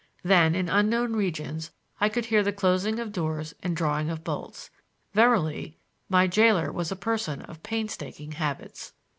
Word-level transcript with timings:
Then, 0.23 0.55
in 0.55 0.67
unknown 0.67 1.13
regions, 1.13 1.69
I 1.99 2.09
could 2.09 2.25
hear 2.25 2.41
the 2.41 2.51
closing 2.51 2.97
of 2.97 3.11
doors 3.11 3.53
and 3.61 3.77
drawing 3.77 4.09
of 4.09 4.23
bolts. 4.23 4.71
Verily, 5.13 5.77
my 6.09 6.25
jailer 6.25 6.71
was 6.71 6.91
a 6.91 6.95
person 6.95 7.43
of 7.43 7.61
painstaking 7.61 8.31
habits. 8.31 8.93